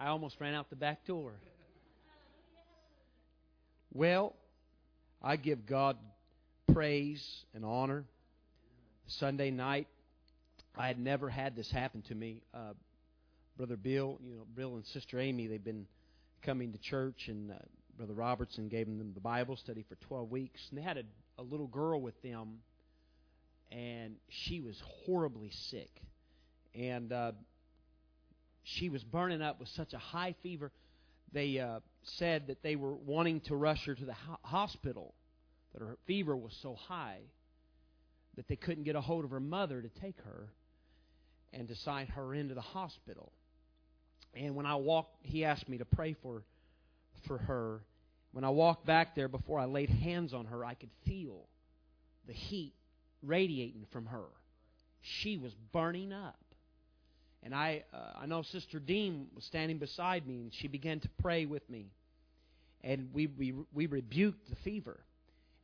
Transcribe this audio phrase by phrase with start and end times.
[0.00, 1.32] I almost ran out the back door.
[3.92, 4.34] Well,
[5.22, 5.98] I give God
[6.72, 7.22] praise
[7.52, 8.06] and honor.
[9.18, 9.88] Sunday night,
[10.74, 12.40] I had never had this happen to me.
[12.54, 12.72] Uh,
[13.58, 15.86] Brother Bill, you know, Bill and Sister Amy, they've been
[16.40, 17.56] coming to church, and uh,
[17.98, 20.62] Brother Robertson gave them the Bible study for 12 weeks.
[20.70, 21.02] And they had a,
[21.38, 22.60] a little girl with them,
[23.70, 25.90] and she was horribly sick.
[26.74, 27.32] And uh,
[28.62, 30.70] she was burning up with such a high fever.
[31.32, 35.14] They uh, said that they were wanting to rush her to the ho- hospital,
[35.72, 37.20] that her fever was so high
[38.36, 40.48] that they couldn't get a hold of her mother to take her
[41.52, 43.32] and to sign her into the hospital.
[44.34, 46.42] And when I walked, he asked me to pray for
[47.26, 47.82] for her.
[48.32, 51.48] When I walked back there before I laid hands on her, I could feel
[52.26, 52.74] the heat
[53.22, 54.26] radiating from her.
[55.00, 56.38] She was burning up.
[57.42, 61.08] And I, uh, I know Sister Dean was standing beside me, and she began to
[61.22, 61.86] pray with me.
[62.82, 65.00] And we, we, we rebuked the fever.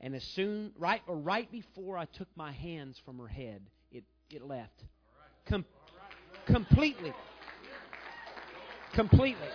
[0.01, 4.05] And as soon, right or right before I took my hands from her head, it,
[4.31, 4.84] it left.
[5.47, 5.64] Com-
[6.47, 7.12] completely.
[8.92, 9.48] Completely.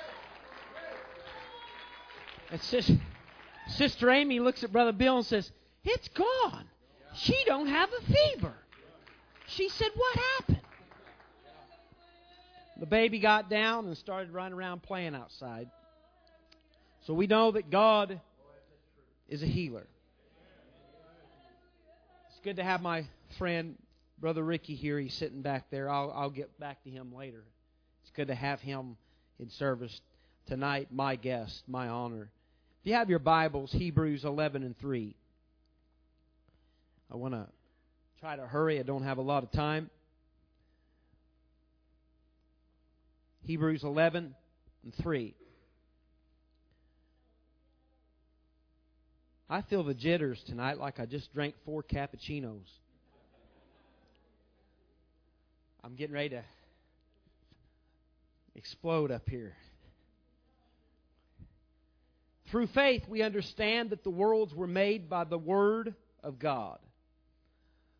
[2.52, 3.00] And Sister,
[3.68, 5.52] Sister Amy looks at Brother Bill and says,
[5.84, 6.66] It's gone.
[7.16, 8.54] She don't have a fever.
[9.48, 10.61] She said, What happened?
[12.82, 15.70] The baby got down and started running around playing outside.
[17.06, 18.20] So we know that God
[19.30, 19.86] is a healer.
[22.30, 23.06] It's good to have my
[23.38, 23.76] friend,
[24.20, 25.00] Brother Ricky, here.
[25.00, 25.92] He's sitting back there.
[25.92, 27.44] I'll, I'll get back to him later.
[28.02, 28.98] It's good to have him
[29.40, 30.02] in service
[30.48, 32.32] tonight, my guest, my honor.
[32.82, 35.16] If you have your Bibles, Hebrews 11 and 3.
[37.12, 37.46] I want to
[38.20, 38.80] try to hurry.
[38.80, 39.92] I don't have a lot of time.
[43.46, 44.36] Hebrews 11
[44.84, 45.36] and 3.
[49.50, 52.68] I feel the jitters tonight like I just drank four cappuccinos.
[55.84, 56.44] I'm getting ready to
[58.56, 59.56] explode up here.
[62.50, 66.80] Through faith, we understand that the worlds were made by the Word of God,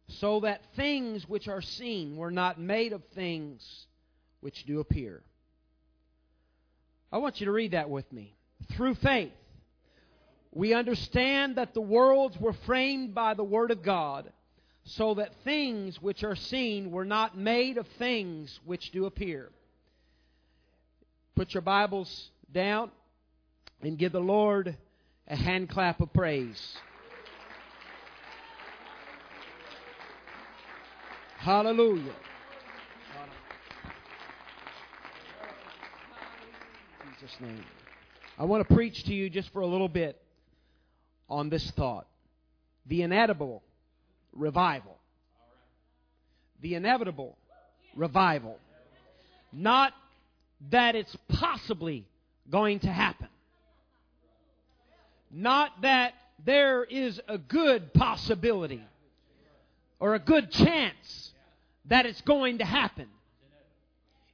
[0.08, 3.88] so that things which are seen were not made of things
[4.42, 5.24] which do appear.
[7.12, 8.36] I want you to read that with me.
[8.76, 9.34] Through faith,
[10.52, 14.32] we understand that the worlds were framed by the Word of God,
[14.84, 19.50] so that things which are seen were not made of things which do appear.
[21.36, 22.92] Put your Bibles down
[23.82, 24.78] and give the Lord
[25.28, 26.78] a hand clap of praise.
[31.38, 32.14] Hallelujah.
[37.22, 37.64] Jesus' name.
[38.40, 40.20] I want to preach to you just for a little bit
[41.30, 42.08] on this thought
[42.88, 43.62] the inedible
[44.34, 44.98] revival.
[46.62, 47.38] The inevitable
[47.96, 48.58] revival.
[49.54, 49.94] Not
[50.72, 52.08] that it's possibly
[52.50, 53.28] going to happen.
[55.30, 58.84] Not that there is a good possibility
[60.00, 61.32] or a good chance
[61.86, 63.08] that it's going to happen.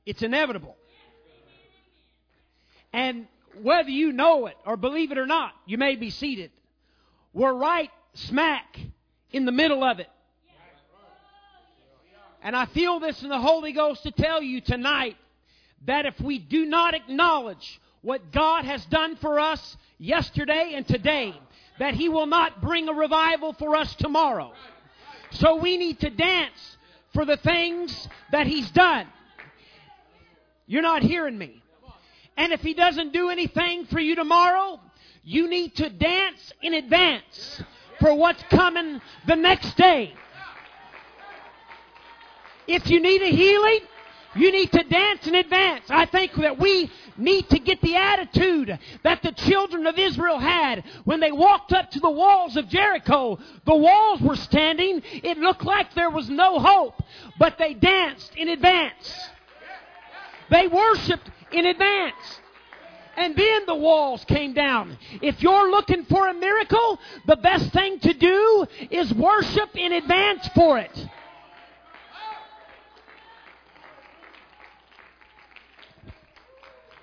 [0.05, 0.77] It's inevitable.
[2.93, 3.27] And
[3.61, 6.51] whether you know it or believe it or not, you may be seated.
[7.33, 8.79] We're right smack
[9.31, 10.09] in the middle of it.
[12.41, 15.17] And I feel this in the Holy Ghost to tell you tonight
[15.85, 21.33] that if we do not acknowledge what God has done for us yesterday and today,
[21.79, 24.53] that He will not bring a revival for us tomorrow.
[25.31, 26.77] So we need to dance
[27.13, 29.07] for the things that He's done.
[30.67, 31.61] You're not hearing me.
[32.37, 34.79] And if He doesn't do anything for you tomorrow,
[35.23, 37.61] you need to dance in advance
[37.99, 40.13] for what's coming the next day.
[42.67, 43.79] If you need a healing,
[44.35, 45.85] you need to dance in advance.
[45.89, 50.83] I think that we need to get the attitude that the children of Israel had
[51.05, 53.39] when they walked up to the walls of Jericho.
[53.65, 55.01] The walls were standing.
[55.11, 57.01] It looked like there was no hope,
[57.39, 59.29] but they danced in advance.
[60.49, 62.41] They worshiped in advance.
[63.15, 64.97] And then the walls came down.
[65.21, 70.47] If you're looking for a miracle, the best thing to do is worship in advance
[70.53, 71.07] for it.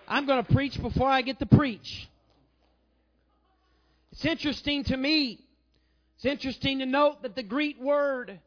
[0.06, 2.08] I'm going to preach before I get to preach.
[4.12, 5.41] It's interesting to me.
[6.17, 8.38] It's interesting to note that the Greek word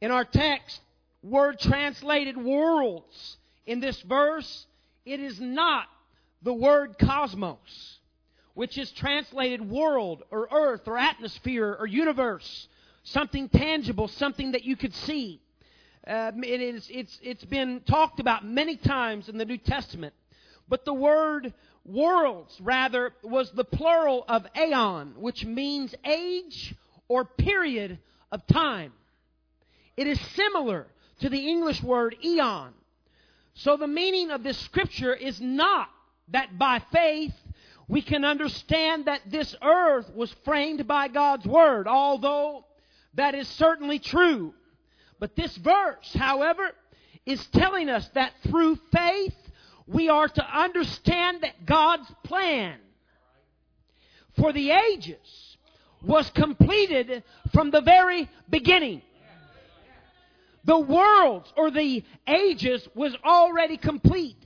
[0.00, 0.80] in our text,
[1.24, 4.66] word translated worlds, in this verse,
[5.04, 5.86] it is not
[6.42, 7.98] the word cosmos,
[8.54, 12.68] which is translated world or earth or atmosphere or universe,
[13.04, 15.40] something tangible, something that you could see.
[16.06, 20.14] Uh, it is, it's, it's been talked about many times in the New Testament.
[20.68, 21.52] But the word
[21.84, 26.74] worlds, rather, was the plural of aeon, which means age
[27.08, 27.98] or period
[28.30, 28.92] of time.
[29.96, 30.86] It is similar
[31.20, 32.72] to the English word eon.
[33.60, 35.90] So the meaning of this scripture is not
[36.28, 37.34] that by faith
[37.88, 42.64] we can understand that this earth was framed by God's word, although
[43.14, 44.54] that is certainly true.
[45.18, 46.70] But this verse, however,
[47.26, 49.36] is telling us that through faith
[49.86, 52.78] we are to understand that God's plan
[54.38, 55.58] for the ages
[56.02, 57.22] was completed
[57.52, 59.02] from the very beginning.
[60.64, 64.36] The worlds or the ages was already complete.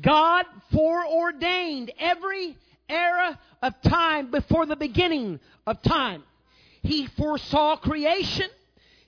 [0.00, 2.56] God foreordained every
[2.88, 6.22] era of time before the beginning of time.
[6.82, 8.48] He foresaw creation.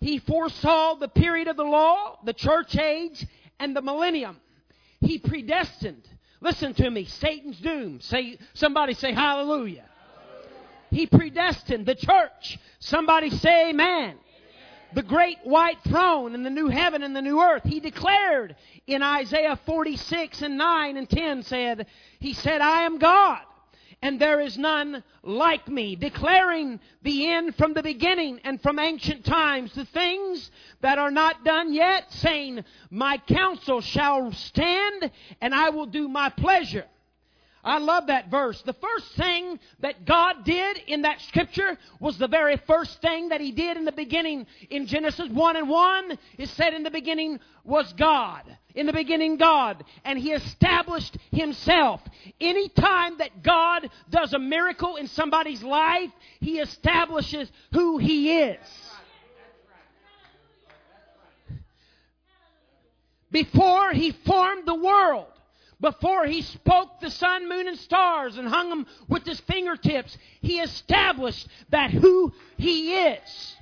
[0.01, 3.27] He foresaw the period of the law, the church age,
[3.61, 4.39] and the millennium.
[5.01, 6.09] He predestined.
[6.41, 7.05] Listen to me.
[7.05, 8.01] Satan's doom.
[8.01, 9.85] Say, somebody say hallelujah.
[9.85, 9.85] hallelujah.
[10.91, 12.59] He predestined the church.
[12.79, 14.19] Somebody say amen
[14.95, 17.65] the great white throne and the new heaven and the new earth.
[17.65, 18.57] He declared
[18.87, 21.87] in Isaiah 46 and 9 and 10 said,
[22.21, 23.41] He said, I am God
[24.03, 29.25] and there is none like me, declaring the end from the beginning and from ancient
[29.25, 30.51] times, the things
[30.81, 36.29] that are not done yet, saying, My counsel shall stand and I will do my
[36.31, 36.85] pleasure.
[37.69, 38.61] I love that verse.
[38.63, 43.41] The first thing that God did in that scripture was the very first thing that
[43.41, 44.47] He did in the beginning.
[44.71, 48.43] In Genesis 1 and 1, it said in the beginning was God.
[48.75, 49.85] In the beginning, God.
[50.05, 52.01] And He established Himself.
[52.41, 56.11] Any time that God does a miracle in somebody's life,
[56.41, 58.67] He establishes who He is.
[63.31, 65.27] Before He formed the world,
[65.81, 70.61] before he spoke the sun, moon, and stars and hung them with his fingertips, he
[70.61, 73.57] established that who he is.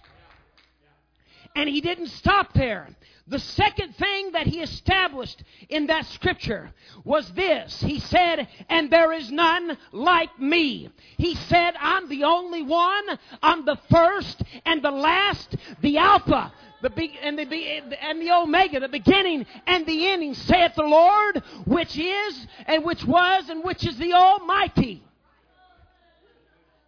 [1.55, 2.89] And he didn't stop there.
[3.29, 6.71] The second thing that he established in that scripture
[7.03, 7.81] was this.
[7.81, 10.91] He said, and there is none like me.
[11.17, 13.05] He said, I'm the only one.
[13.43, 16.53] I'm the first and the last, the Alpha,
[16.83, 20.83] the be- and the be- and the Omega, the beginning and the ending, saith the
[20.83, 25.03] Lord, which is and which was and which is the Almighty.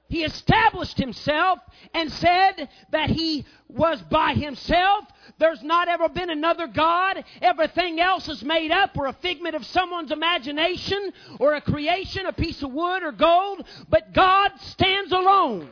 [0.08, 1.58] He established himself
[1.92, 5.04] and said that he was by himself.
[5.38, 7.22] There's not ever been another God.
[7.42, 12.32] Everything else is made up or a figment of someone's imagination or a creation, a
[12.32, 13.64] piece of wood or gold.
[13.90, 15.68] But God stands alone.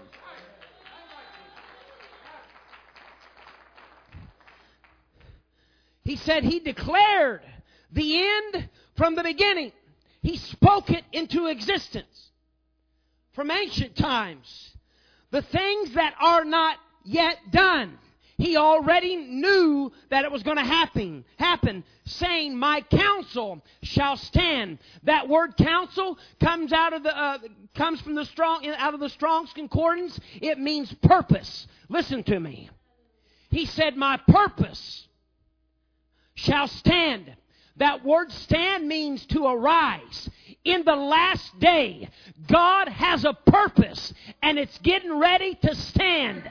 [6.07, 7.43] He said he declared
[7.91, 9.73] the end from the beginning.
[10.23, 12.31] He spoke it into existence
[13.33, 14.77] from ancient times.
[15.33, 17.99] The things that are not yet done.
[18.39, 24.79] He already knew that it was going to happen, happen, saying, "My counsel shall stand."
[25.03, 27.39] That word "counsel" comes out of the uh,
[27.75, 30.21] comes from the strong out of the Strong's concordance.
[30.41, 31.67] It means purpose.
[31.89, 32.71] Listen to me.
[33.51, 35.07] He said, "My purpose
[36.37, 37.35] shall stand.
[37.77, 40.31] That word stand means to arise.
[40.65, 42.09] In the last day,
[42.47, 46.49] God has a purpose and it's getting ready to stand.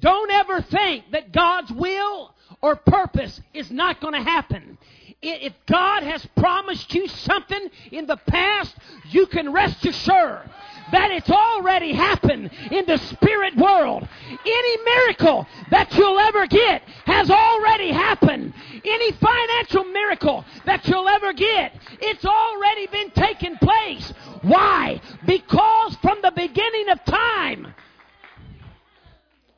[0.00, 4.78] Don't ever think that God's will or purpose is not going to happen.
[5.20, 8.76] If God has promised you something in the past,
[9.10, 10.48] you can rest assured
[10.92, 14.08] that it's already happened in the spirit world.
[14.30, 18.54] Any miracle that you'll ever get has already happened.
[18.84, 24.12] Any financial miracle that you'll ever get, it's already been taking place.
[24.42, 25.00] Why?
[25.26, 27.74] Because from the beginning of time,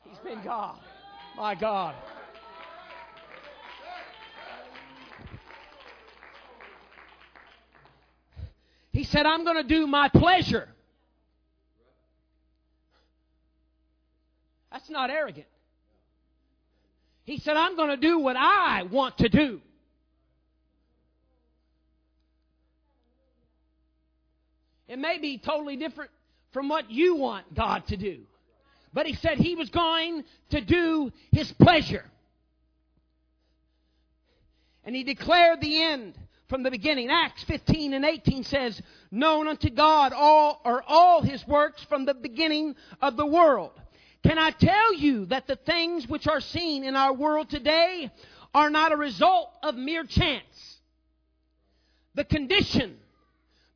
[0.09, 0.79] He's been God.
[1.37, 1.95] My God.
[8.91, 10.67] He said, I'm going to do my pleasure.
[14.71, 15.47] That's not arrogant.
[17.23, 19.61] He said, I'm going to do what I want to do.
[24.87, 26.11] It may be totally different
[26.51, 28.19] from what you want God to do.
[28.93, 32.03] But he said he was going to do his pleasure.
[34.83, 36.17] And he declared the end
[36.51, 37.09] from the beginning.
[37.09, 38.79] Acts 15 and 18 says,
[39.09, 43.71] Known unto God all are all his works from the beginning of the world.
[44.21, 48.11] Can I tell you that the things which are seen in our world today
[48.53, 50.79] are not a result of mere chance?
[52.15, 52.97] The condition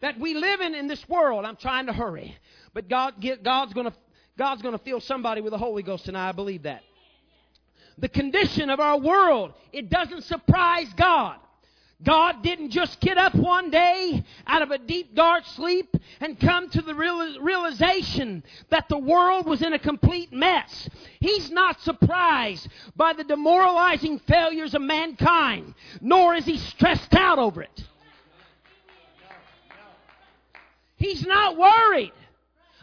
[0.01, 2.37] that we live in in this world, I'm trying to hurry,
[2.73, 3.93] but God, God's going to
[4.37, 6.27] God's going to fill somebody with the Holy Ghost tonight.
[6.27, 6.83] I believe that.
[7.97, 11.37] The condition of our world, it doesn't surprise God.
[12.03, 16.69] God didn't just get up one day out of a deep, dark sleep and come
[16.69, 20.89] to the realization that the world was in a complete mess.
[21.19, 27.63] He's not surprised by the demoralizing failures of mankind, nor is he stressed out over
[27.63, 27.83] it.
[30.97, 32.13] He's not worried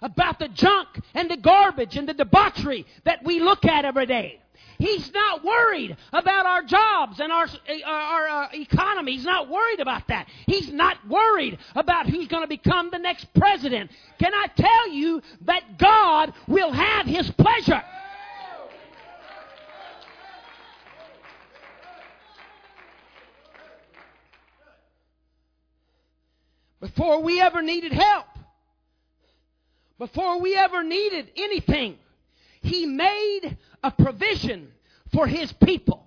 [0.01, 4.42] about the junk and the garbage and the debauchery that we look at every day.
[4.83, 7.47] He's not worried about our jobs and our,
[7.87, 9.13] our uh, economy.
[9.13, 10.27] He's not worried about that.
[10.49, 13.93] He's not worried about who's going to become the next president.
[14.19, 17.81] Can I tell you that God will have His pleasure?
[26.81, 28.27] Before we ever needed help,
[30.01, 31.99] before we ever needed anything,
[32.63, 34.69] He made a provision
[35.13, 36.07] for his people.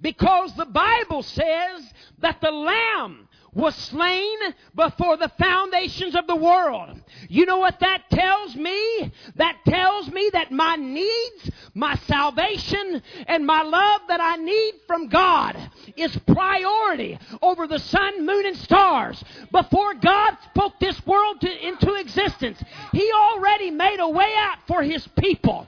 [0.00, 4.38] Because the Bible says that the Lamb was slain
[4.74, 7.00] before the foundations of the world.
[7.28, 9.12] You know what that tells me?
[9.36, 15.08] That tells me that my needs, my salvation, and my love that I need from
[15.08, 15.56] God
[15.96, 19.22] is priority over the sun, moon, and stars.
[19.50, 24.82] Before God spoke this world to, into existence, He already made a way out for
[24.82, 25.66] His people.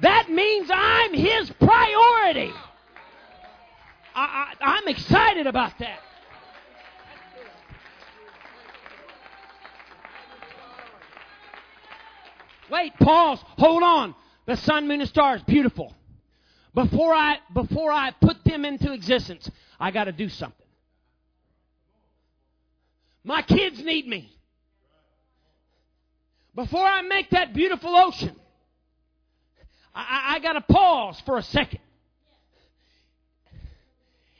[0.00, 2.52] That means I'm His priority.
[4.14, 6.00] I, I, I'm excited about that.
[12.70, 14.14] Wait, pause, hold on.
[14.46, 15.94] The sun, moon, and stars, beautiful.
[16.74, 20.56] Before I before I put them into existence, I got to do something.
[23.24, 24.32] My kids need me.
[26.54, 28.34] Before I make that beautiful ocean,
[29.94, 31.80] I, I got to pause for a second.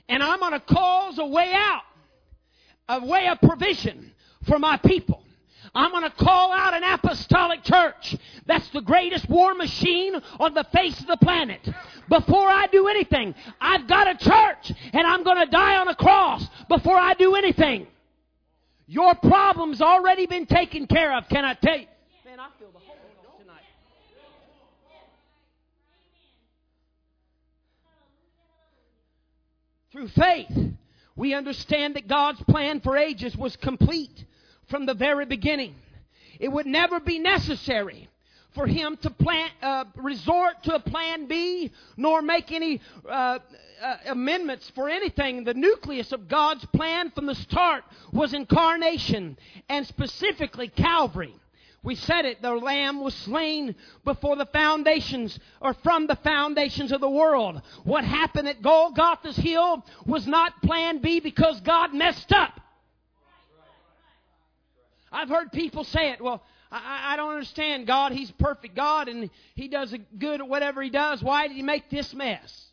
[0.09, 1.83] And I'm going to cause a way out,
[2.89, 4.13] a way of provision
[4.47, 5.20] for my people.
[5.75, 8.17] I'm going to call out an apostolic church.
[8.47, 11.69] That's the greatest war machine on the face of the planet.
[12.09, 15.95] Before I do anything, I've got a church and I'm going to die on a
[15.95, 17.87] cross before I do anything.
[18.87, 21.87] Your problem's already been taken care of, can I tell you?
[22.25, 23.63] Man, I feel the Holy Ghost tonight.
[29.93, 30.75] Through faith,
[31.15, 34.25] we understand that God's plan for ages was complete
[34.71, 35.75] from the very beginning.
[36.39, 38.09] It would never be necessary
[38.55, 43.39] for him to plan, uh, resort to a plan B nor make any uh,
[43.83, 45.45] uh, amendments for anything.
[45.45, 51.35] The nucleus of God's plan from the start was incarnation and specifically Calvary.
[51.83, 53.75] We said it, the Lamb was slain
[54.05, 57.63] before the foundations, or from the foundations of the world.
[57.85, 62.60] What happened at Golgotha's Hill was not plan B because God messed up.
[65.13, 68.13] I've heard people say it, well, I, I don't understand God.
[68.13, 71.23] He's a perfect God and He does good at whatever He does.
[71.23, 72.67] Why did He make this mess?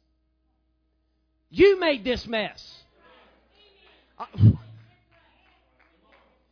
[1.49, 2.83] You made this mess.
[4.19, 4.25] Uh,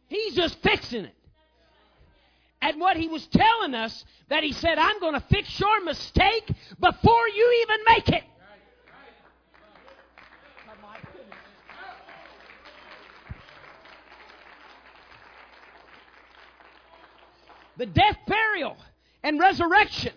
[0.08, 1.16] he's just fixing it
[2.62, 6.48] And what he was telling us that he said, I'm going to fix your mistake
[6.80, 8.24] before you even make it.
[17.78, 18.78] The death, burial,
[19.24, 20.14] and resurrection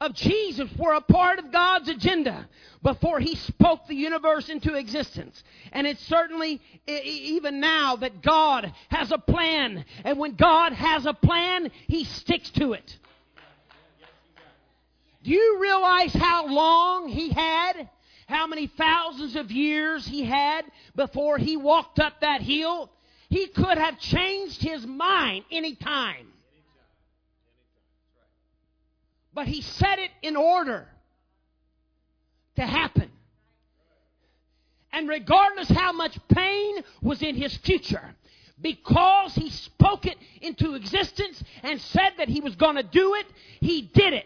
[0.00, 2.48] of Jesus were a part of God's agenda
[2.82, 5.42] before He spoke the universe into existence.
[5.72, 9.84] And it's certainly even now that God has a plan.
[10.04, 12.98] And when God has a plan, He sticks to it.
[15.22, 17.88] Do you realize how long He had?
[18.28, 22.90] How many thousands of years He had before He walked up that hill?
[23.28, 26.28] He could have changed His mind any time.
[29.36, 30.88] But he set it in order
[32.56, 33.10] to happen.
[34.90, 38.14] And regardless how much pain was in his future,
[38.58, 43.26] because he spoke it into existence and said that he was going to do it,
[43.60, 44.24] he did it.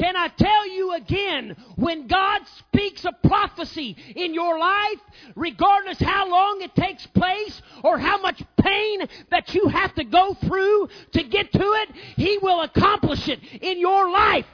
[0.00, 4.98] Can I tell you again, when God speaks a prophecy in your life,
[5.36, 10.32] regardless how long it takes place or how much pain that you have to go
[10.32, 14.46] through to get to it, He will accomplish it in your life.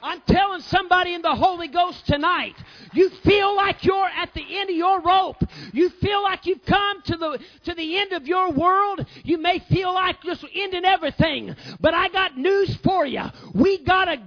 [0.00, 2.54] I'm telling somebody in the Holy Ghost tonight,
[2.92, 5.42] you feel like you're at the end of your rope.
[5.72, 9.04] You feel like you've come to the, to the end of your world.
[9.24, 11.56] You may feel like just ending everything.
[11.80, 13.24] But I got news for you.
[13.54, 14.22] We got a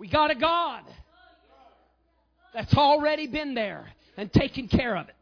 [0.00, 0.82] We got a God
[2.54, 5.14] that's already been there and taken care of it.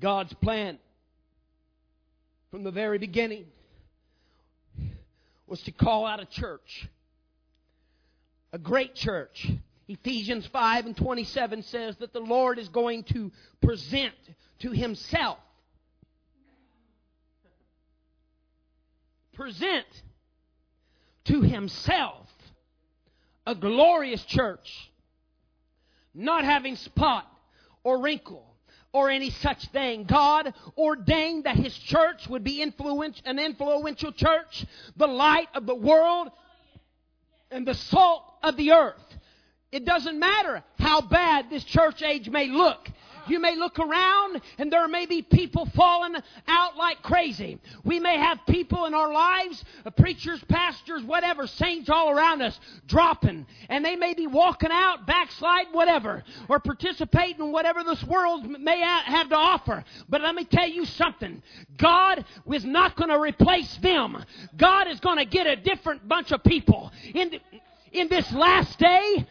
[0.00, 0.78] God's plan
[2.52, 3.46] from the very beginning
[5.48, 6.86] was to call out a church,
[8.52, 9.48] a great church.
[9.88, 14.14] Ephesians 5 and 27 says that the Lord is going to present
[14.60, 15.38] to himself,
[19.34, 19.86] present
[21.24, 22.28] to himself
[23.46, 24.90] a glorious church,
[26.14, 27.26] not having spot
[27.82, 28.54] or wrinkle
[28.94, 30.04] or any such thing.
[30.04, 34.64] God ordained that His church would be influence, an influential church,
[34.96, 36.30] the light of the world,
[37.50, 39.03] and the salt of the earth.
[39.74, 42.88] It doesn't matter how bad this church age may look.
[43.26, 46.14] You may look around and there may be people falling
[46.46, 47.58] out like crazy.
[47.82, 52.60] We may have people in our lives, uh, preachers, pastors, whatever, saints all around us,
[52.86, 53.46] dropping.
[53.68, 58.78] And they may be walking out, backslide, whatever, or participating in whatever this world may
[58.80, 59.84] have to offer.
[60.08, 61.42] But let me tell you something.
[61.78, 64.24] God is not going to replace them.
[64.56, 66.92] God is going to get a different bunch of people.
[67.12, 67.40] In,
[67.90, 69.26] in this last day,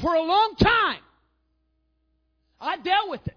[0.00, 1.00] For a long time,
[2.60, 3.36] I dealt with it.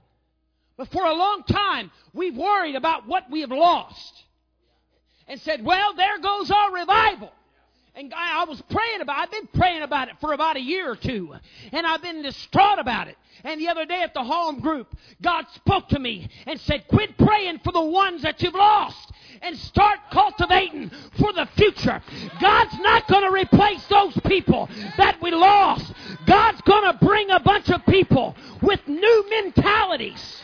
[0.77, 4.23] But for a long time, we've worried about what we have lost.
[5.27, 7.31] And said, well, there goes our revival.
[7.95, 10.89] And I, I was praying about I've been praying about it for about a year
[10.89, 11.33] or two.
[11.71, 13.17] And I've been distraught about it.
[13.43, 17.17] And the other day at the home group, God spoke to me and said, quit
[17.17, 22.01] praying for the ones that you've lost and start cultivating for the future.
[22.39, 25.91] God's not going to replace those people that we lost.
[26.25, 30.41] God's going to bring a bunch of people with new mentalities.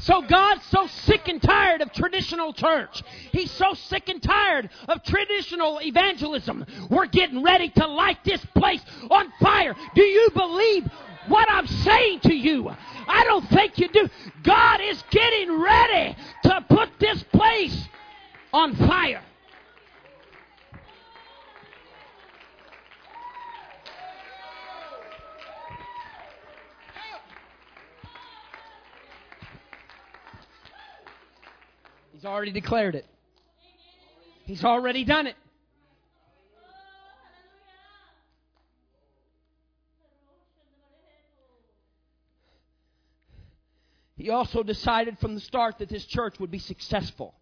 [0.00, 3.02] So God's so sick and tired of traditional church.
[3.32, 6.64] He's so sick and tired of traditional evangelism.
[6.90, 9.74] We're getting ready to light this place on fire.
[9.94, 10.88] Do you believe
[11.26, 12.68] what I'm saying to you?
[12.68, 14.08] I don't think you do.
[14.42, 17.88] God is getting ready to put this place
[18.52, 19.22] on fire.
[32.18, 33.06] He's already declared it.
[34.44, 35.36] He's already done it.
[44.16, 47.36] He also decided from the start that this church would be successful.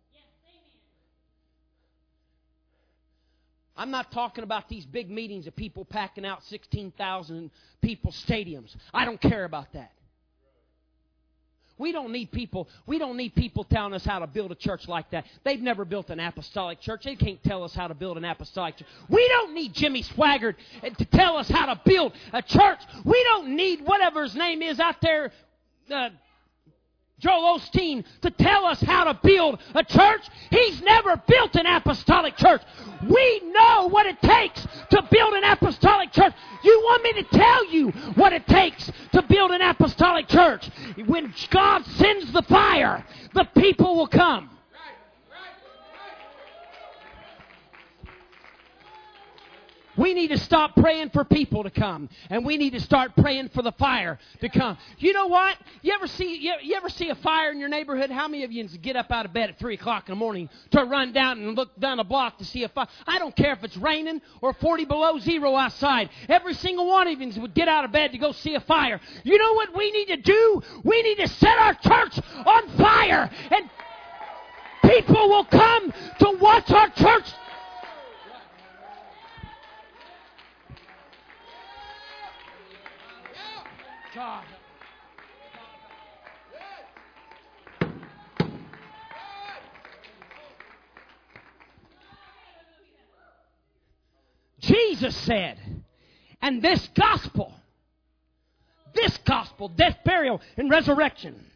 [3.79, 8.77] I'm not talking about these big meetings of people packing out 16,000 people stadiums.
[8.93, 9.93] I don't care about that.
[11.79, 12.69] We don't need people.
[12.87, 15.27] We don't need people telling us how to build a church like that.
[15.45, 17.05] They've never built an apostolic church.
[17.05, 18.89] They can't tell us how to build an apostolic church.
[19.09, 20.55] We don't need Jimmy Swaggart
[20.97, 22.81] to tell us how to build a church.
[23.05, 25.33] We don't need whatever his name is out there.
[25.93, 26.09] Uh,
[27.19, 30.21] Joel Osteen to tell us how to build a church.
[30.51, 32.61] He's never built an apostolic church.
[33.09, 36.35] We know what it takes to build an apostolic church.
[36.63, 40.69] You want me to tell you what it takes to build an apostolic church?
[41.07, 44.51] When God sends the fire, the people will come.
[49.97, 53.51] We need to stop praying for people to come, and we need to start praying
[53.51, 54.77] for the fire to come.
[54.99, 55.57] You know what?
[55.83, 58.11] You ever see you, you ever see a fire in your neighborhood?
[58.11, 60.49] How many of you get up out of bed at three o'clock in the morning
[60.73, 62.89] to run down and look down a block to see a fire?
[63.07, 66.11] I don't care if it's raining or forty below zero outside.
[66.29, 69.01] Every single one of you would get out of bed to go see a fire.
[69.25, 70.63] You know what we need to do?
[70.85, 73.71] We need to set our church on fire, and
[74.85, 77.33] people will come to watch our church
[84.27, 84.45] God.
[94.59, 95.59] Jesus said,
[96.43, 97.55] and this gospel,
[98.95, 101.47] this gospel, death, burial, and resurrection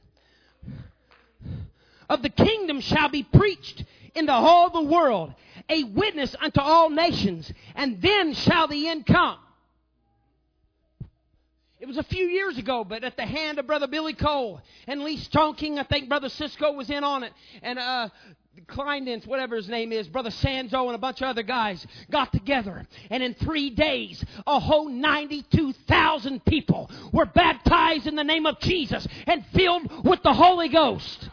[2.09, 5.35] of the kingdom shall be preached in the whole of the world,
[5.69, 9.39] a witness unto all nations, and then shall the end come.
[11.81, 15.01] It was a few years ago, but at the hand of Brother Billy Cole and
[15.01, 18.11] Lee Stoneking, I think Brother Cisco was in on it, and uh,
[19.25, 22.87] whatever his name is, Brother Sanzo, and a bunch of other guys got together.
[23.09, 29.09] And in three days, a whole 92,000 people were baptized in the name of Jesus
[29.27, 31.31] and filled with the Holy Ghost.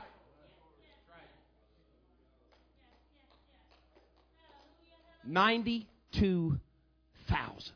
[5.26, 6.58] Ninety-two
[7.28, 7.74] thousand.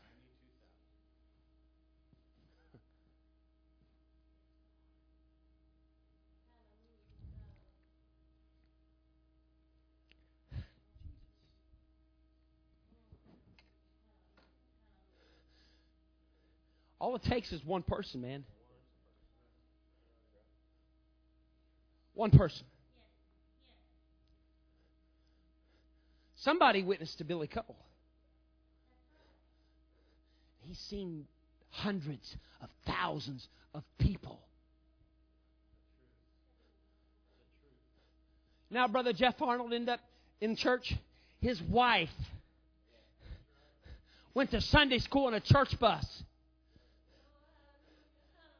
[17.12, 18.42] All it takes is one person, man.
[22.14, 22.64] One person.
[26.36, 27.76] Somebody witnessed to Billy Cole.
[30.62, 31.26] He's seen
[31.68, 34.40] hundreds of thousands of people.
[38.70, 40.00] Now, Brother Jeff Arnold ended up
[40.40, 40.94] in church.
[41.42, 42.08] His wife
[44.32, 46.06] went to Sunday school in a church bus.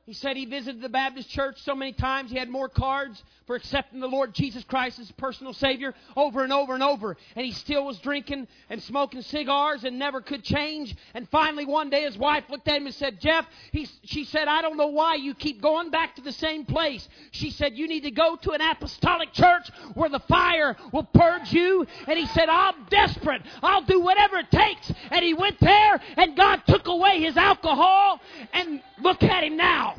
[0.04, 3.54] He said he visited the Baptist church so many times he had more cards for
[3.54, 7.16] accepting the Lord Jesus Christ as personal Savior over and over and over.
[7.36, 10.96] And he still was drinking and smoking cigars and never could change.
[11.14, 14.48] And finally, one day, his wife looked at him and said, Jeff, he, she said,
[14.48, 17.08] I don't know why you keep going back to the same place.
[17.30, 21.52] She said, You need to go to an apostolic church where the fire will purge
[21.52, 21.86] you.
[22.08, 23.42] And he said, I'm desperate.
[23.62, 24.92] I'll do whatever it takes.
[25.12, 28.20] And he went there, and God took away his alcohol.
[28.52, 29.96] And look at him now.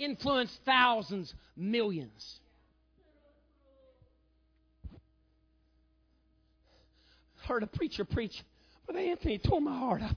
[0.00, 2.40] Influenced thousands, millions.
[7.46, 8.42] Heard a preacher preach,
[8.86, 10.16] Brother Anthony tore my heart up.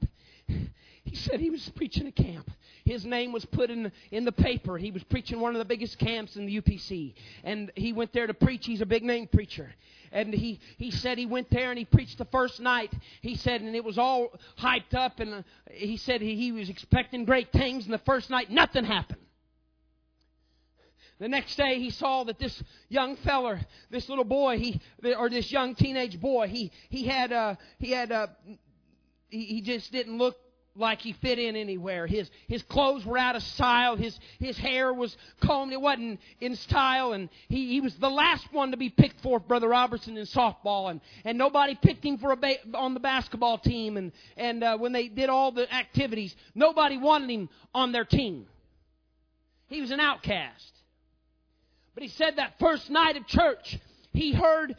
[1.05, 2.49] He said he was preaching a camp.
[2.85, 4.77] His name was put in the, in the paper.
[4.77, 7.13] He was preaching one of the biggest camps in the UPC.
[7.43, 8.65] And he went there to preach.
[8.65, 9.73] He's a big name preacher.
[10.11, 12.93] And he, he said he went there and he preached the first night.
[13.21, 15.19] He said, and it was all hyped up.
[15.19, 17.85] And he said he, he was expecting great things.
[17.85, 19.19] And the first night, nothing happened.
[21.19, 24.81] The next day, he saw that this young feller, this little boy, he
[25.17, 28.27] or this young teenage boy, he he had uh, he had uh,
[29.29, 30.35] he, he just didn't look
[30.75, 32.07] like he fit in anywhere.
[32.07, 33.95] His his clothes were out of style.
[33.95, 35.71] His his hair was combed.
[35.71, 39.39] It wasn't in style, and he he was the last one to be picked for
[39.39, 43.59] Brother Robertson in softball, and and nobody picked him for a ba- on the basketball
[43.59, 48.05] team, and and uh, when they did all the activities, nobody wanted him on their
[48.05, 48.47] team.
[49.67, 50.72] He was an outcast.
[51.93, 53.77] But he said that first night of church,
[54.13, 54.75] he heard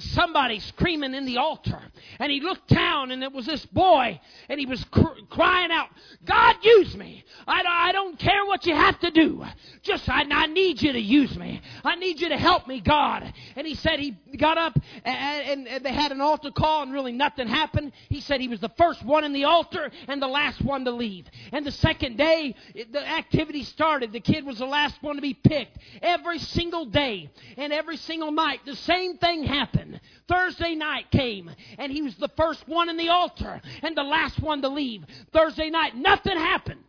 [0.00, 1.80] somebody screaming in the altar.
[2.18, 5.88] And he looked down, and it was this boy, and he was cr- crying out,
[6.24, 7.24] God, use me.
[7.46, 9.44] I, I don't care what you have to do.
[9.82, 11.60] Just, I, I need you to use me.
[11.84, 13.32] I need you to help me, God.
[13.56, 17.12] And he said he got up, and, and they had an altar call, and really
[17.12, 17.92] nothing happened.
[18.08, 20.90] He said he was the first one in the altar and the last one to
[20.90, 21.26] leave.
[21.52, 22.54] And the second day,
[22.92, 24.12] the activity started.
[24.12, 25.78] The kid was the last one to be picked.
[26.02, 29.89] Every single day and every single night, the same thing happened.
[30.28, 34.40] Thursday night came, and he was the first one in the altar and the last
[34.40, 35.04] one to leave.
[35.32, 36.82] Thursday night, nothing happened.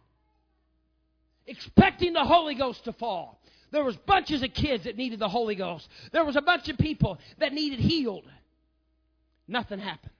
[1.47, 3.41] Expecting the Holy Ghost to fall.
[3.71, 5.87] There was bunches of kids that needed the Holy Ghost.
[6.11, 8.25] There was a bunch of people that needed healed.
[9.47, 10.11] Nothing happened.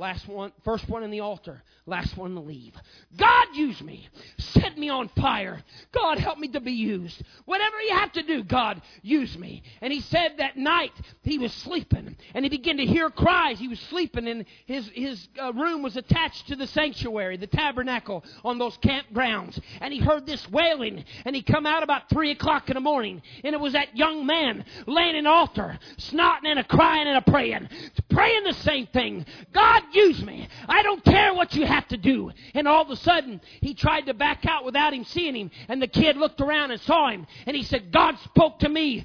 [0.00, 2.72] Last one, first one in the altar, last one to leave.
[3.18, 4.08] God use me.
[4.38, 5.62] Set me on fire.
[5.92, 7.22] God help me to be used.
[7.44, 9.62] Whatever you have to do, God use me.
[9.82, 13.58] And he said that night he was sleeping and he began to hear cries.
[13.58, 18.24] He was sleeping and his, his uh, room was attached to the sanctuary, the tabernacle
[18.42, 19.60] on those campgrounds.
[19.82, 23.20] And he heard this wailing and he come out about three o'clock in the morning
[23.44, 27.30] and it was that young man laying in altar, snotting and a crying and a
[27.30, 27.68] praying,
[28.08, 29.26] praying the same thing.
[29.52, 30.48] God, use me.
[30.68, 32.30] I don't care what you have to do.
[32.54, 35.50] And all of a sudden, he tried to back out without him seeing him.
[35.68, 37.26] And the kid looked around and saw him.
[37.46, 39.04] And he said, God spoke to me,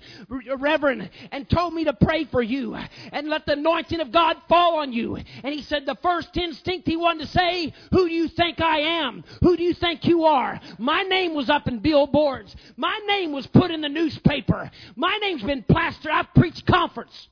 [0.58, 2.76] Reverend, and told me to pray for you
[3.12, 5.16] and let the anointing of God fall on you.
[5.16, 8.80] And he said, the first instinct he wanted to say, Who do you think I
[8.80, 9.24] am?
[9.42, 10.60] Who do you think you are?
[10.78, 12.56] My name was up in billboards.
[12.78, 14.70] My name was put in the newspaper.
[14.96, 16.12] My name's been plastered.
[16.12, 17.30] I've preached conference.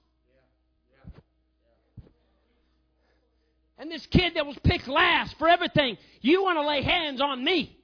[3.83, 7.43] And this kid that was picked last for everything, you want to lay hands on
[7.43, 7.77] me.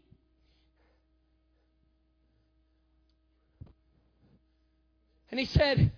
[5.29, 5.91] And he said,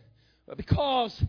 [0.58, 1.24] because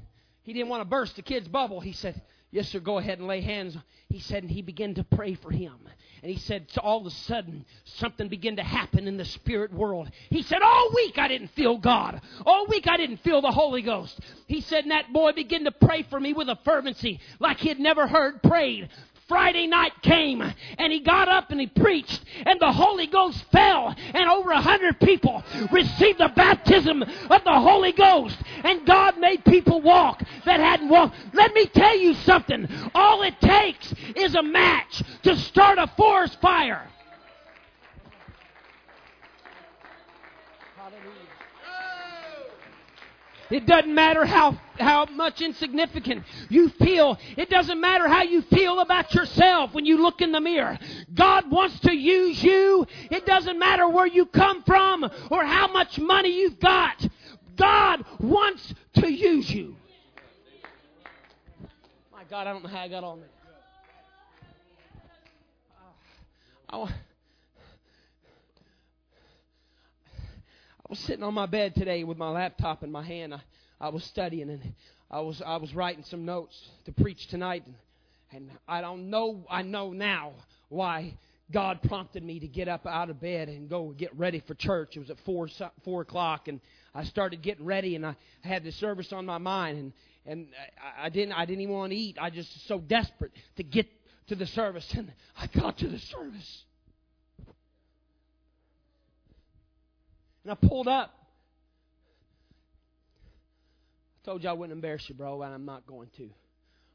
[0.44, 2.18] he didn't want to burst the kid's bubble, he said,
[2.52, 3.76] Yes, sir, go ahead and lay hands.
[4.10, 5.74] He said, and he began to pray for him.
[6.22, 7.64] And he said, all of a sudden,
[7.96, 10.10] something began to happen in the spirit world.
[10.28, 12.20] He said, all week I didn't feel God.
[12.44, 14.20] All week I didn't feel the Holy Ghost.
[14.46, 17.68] He said, and that boy began to pray for me with a fervency like he
[17.68, 18.90] had never heard prayed.
[19.28, 23.94] Friday night came and he got up and he preached and the Holy Ghost fell
[23.96, 29.44] and over a hundred people received the baptism of the Holy Ghost and God made
[29.44, 31.16] people walk that hadn't walked.
[31.32, 32.68] Let me tell you something.
[32.94, 36.88] All it takes is a match to start a forest fire.
[43.52, 47.18] It doesn't matter how, how much insignificant you feel.
[47.36, 50.78] It doesn't matter how you feel about yourself when you look in the mirror.
[51.12, 52.86] God wants to use you.
[53.10, 57.06] It doesn't matter where you come from or how much money you've got.
[57.56, 59.76] God wants to use you.
[62.10, 63.28] My God, I don't know how I got on there.
[66.70, 66.94] I,
[70.92, 73.32] was sitting on my bed today with my laptop in my hand.
[73.32, 73.40] I,
[73.80, 74.74] I was studying and
[75.10, 77.74] I was I was writing some notes to preach tonight, and,
[78.30, 79.46] and I don't know.
[79.48, 80.32] I know now
[80.68, 81.14] why
[81.50, 84.94] God prompted me to get up out of bed and go get ready for church.
[84.94, 85.48] It was at four
[85.82, 86.60] four o'clock, and
[86.94, 89.92] I started getting ready, and I had the service on my mind, and
[90.26, 92.18] and I, I didn't I didn't even want to eat.
[92.20, 93.86] I just was so desperate to get
[94.26, 96.64] to the service, and I got to the service.
[100.44, 101.10] And I pulled up.
[104.22, 106.30] I told you I wouldn't embarrass you, bro, and I'm not going to.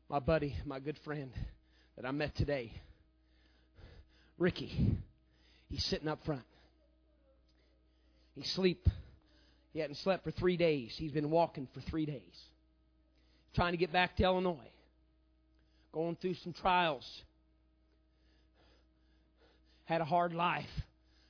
[0.09, 1.31] My buddy, my good friend
[1.95, 2.71] that I met today,
[4.37, 4.97] Ricky,
[5.69, 6.43] he's sitting up front.
[8.35, 8.87] He sleep.
[9.73, 10.93] He hadn't slept for three days.
[10.95, 12.21] He's been walking for three days.
[13.55, 14.71] Trying to get back to Illinois.
[15.91, 17.05] Going through some trials.
[19.85, 20.69] Had a hard life.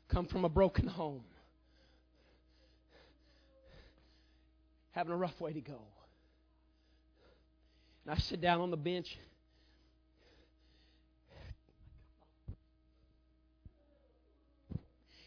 [0.09, 1.23] Come from a broken home.
[4.97, 5.79] Having a rough way to go.
[8.03, 9.15] And I sit down on the bench.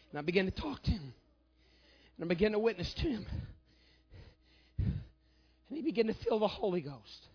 [0.09, 1.13] And I begin to talk to him.
[2.17, 3.25] And I begin to witness to him.
[4.77, 7.27] And he began to feel the Holy Ghost.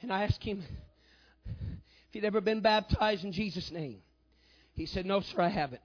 [0.00, 0.62] And I asked him
[1.46, 3.98] if he'd ever been baptized in Jesus' name.
[4.72, 5.82] He said, No, sir, I haven't.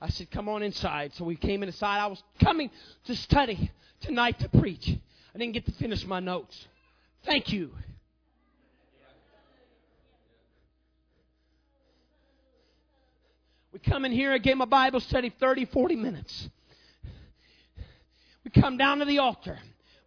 [0.00, 1.12] I said, Come on inside.
[1.14, 2.00] So we came inside.
[2.00, 2.70] I was coming
[3.04, 4.88] to study tonight to preach.
[5.34, 6.66] I didn't get to finish my notes.
[7.24, 7.70] Thank you.
[13.72, 16.48] We come in here, I gave my Bible study 30, 40 minutes.
[18.44, 19.58] We come down to the altar.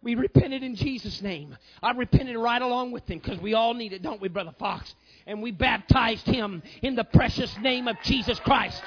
[0.02, 1.54] We repented in Jesus' name.
[1.82, 4.94] I repented right along with him because we all need it, don't we, Brother Fox?
[5.26, 8.82] And we baptized him in the precious name of Jesus Christ.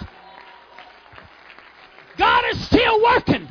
[2.21, 3.47] God is still working.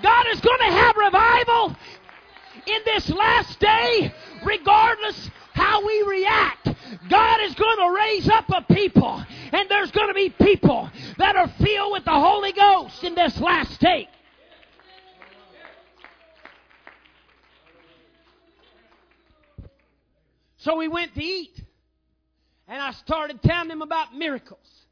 [0.00, 1.76] God is going to have revival
[2.64, 6.68] in this last day, regardless how we react.
[7.10, 9.20] God is going to raise up a people,
[9.52, 13.36] and there's going to be people that are filled with the Holy Ghost in this
[13.40, 14.08] last day.
[20.58, 21.60] So we went to eat,
[22.68, 24.83] and I started telling them about miracles.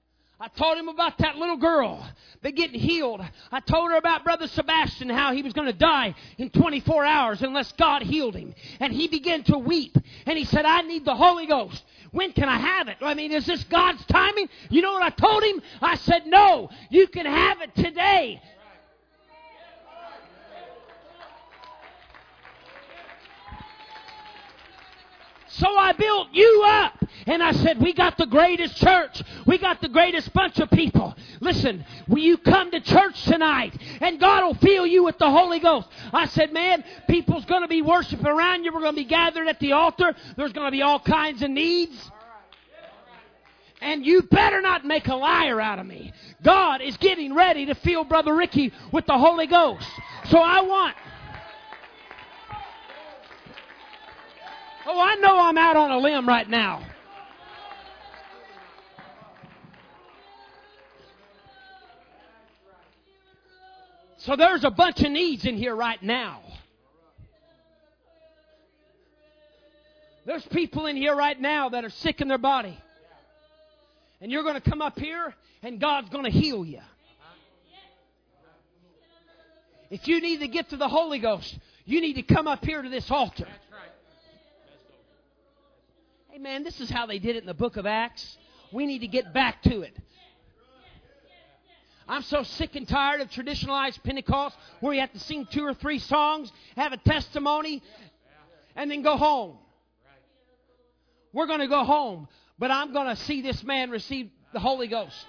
[0.42, 2.05] I told him about that little girl
[2.42, 3.20] that getting healed.
[3.52, 7.42] I told her about Brother Sebastian, how he was going to die in 24 hours
[7.42, 8.52] unless God healed him.
[8.81, 9.96] And he began to weep.
[10.26, 11.85] And he said, I need the Holy Ghost.
[12.11, 12.96] When can I have it?
[13.00, 14.48] I mean, is this God's timing?
[14.68, 15.62] You know what I told him?
[15.81, 18.42] I said, no, you can have it today.
[25.46, 27.05] So I built you up.
[27.26, 29.22] And I said, We got the greatest church.
[29.46, 31.14] We got the greatest bunch of people.
[31.40, 35.58] Listen, will you come to church tonight and God will fill you with the Holy
[35.58, 35.88] Ghost?
[36.12, 38.72] I said, man, people's going to be worshiping around you.
[38.72, 40.14] We're going to be gathered at the altar.
[40.37, 42.11] There's going to be all kinds of needs.
[43.80, 46.12] And you better not make a liar out of me.
[46.44, 49.88] God is getting ready to fill Brother Ricky with the Holy Ghost.
[50.26, 50.96] So I want.
[54.87, 56.85] Oh, I know I'm out on a limb right now.
[64.24, 66.42] So there's a bunch of needs in here right now.
[70.24, 72.78] There's people in here right now that are sick in their body.
[74.20, 76.78] And you're going to come up here and God's going to heal you.
[79.90, 82.80] If you need to get to the Holy Ghost, you need to come up here
[82.80, 83.48] to this altar.
[86.28, 88.38] Hey man, this is how they did it in the book of Acts.
[88.72, 89.96] We need to get back to it.
[92.08, 95.74] I'm so sick and tired of traditionalized Pentecost where you have to sing two or
[95.74, 97.82] three songs, have a testimony,
[98.74, 99.58] and then go home.
[101.32, 104.88] We're going to go home, but I'm going to see this man receive the Holy
[104.88, 105.26] Ghost.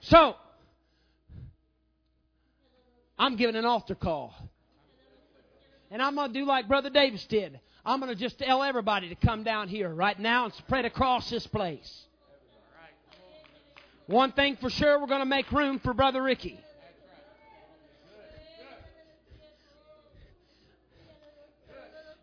[0.00, 0.34] So,
[3.18, 4.34] I'm giving an altar call.
[5.92, 7.60] And I'm going to do like Brother Davis did.
[7.84, 11.28] I'm going to just tell everybody to come down here right now and spread across
[11.28, 12.06] this place.
[14.06, 16.58] One thing for sure, we're going to make room for Brother Ricky.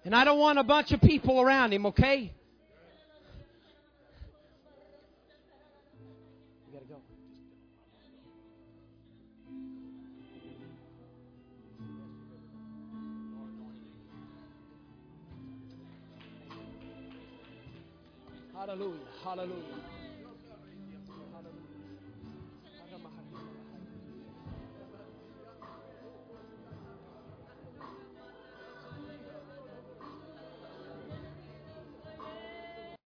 [0.04, 2.34] And I don't want a bunch of people around him, okay?
[18.70, 19.00] Hallelujah.
[19.24, 19.79] Hallelujah.